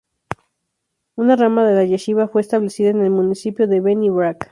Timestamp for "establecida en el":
2.41-3.11